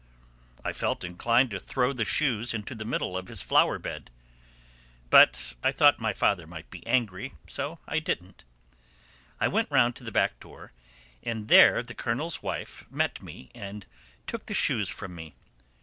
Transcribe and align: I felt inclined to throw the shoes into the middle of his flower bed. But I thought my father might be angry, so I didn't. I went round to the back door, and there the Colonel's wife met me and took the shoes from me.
I 0.65 0.73
felt 0.73 1.03
inclined 1.03 1.51
to 1.51 1.59
throw 1.59 1.93
the 1.93 2.05
shoes 2.05 2.55
into 2.55 2.73
the 2.73 2.85
middle 2.85 3.15
of 3.15 3.27
his 3.27 3.43
flower 3.43 3.77
bed. 3.77 4.09
But 5.11 5.53
I 5.63 5.71
thought 5.71 5.99
my 5.99 6.11
father 6.11 6.47
might 6.47 6.71
be 6.71 6.83
angry, 6.87 7.35
so 7.45 7.77
I 7.87 7.99
didn't. 7.99 8.43
I 9.39 9.47
went 9.47 9.69
round 9.69 9.95
to 9.97 10.03
the 10.03 10.11
back 10.11 10.39
door, 10.39 10.71
and 11.21 11.49
there 11.49 11.83
the 11.83 11.93
Colonel's 11.93 12.41
wife 12.41 12.83
met 12.89 13.21
me 13.21 13.51
and 13.53 13.85
took 14.25 14.47
the 14.47 14.55
shoes 14.55 14.89
from 14.89 15.13
me. 15.13 15.35